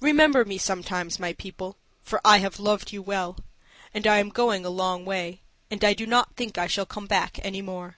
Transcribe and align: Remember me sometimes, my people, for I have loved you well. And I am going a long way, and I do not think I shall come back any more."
Remember 0.00 0.44
me 0.44 0.58
sometimes, 0.58 1.20
my 1.20 1.32
people, 1.32 1.76
for 2.02 2.20
I 2.24 2.38
have 2.38 2.58
loved 2.58 2.92
you 2.92 3.00
well. 3.00 3.36
And 3.94 4.04
I 4.04 4.18
am 4.18 4.30
going 4.30 4.66
a 4.66 4.68
long 4.68 5.04
way, 5.04 5.42
and 5.70 5.84
I 5.84 5.94
do 5.94 6.08
not 6.08 6.34
think 6.34 6.58
I 6.58 6.66
shall 6.66 6.86
come 6.86 7.06
back 7.06 7.38
any 7.44 7.62
more." 7.62 7.96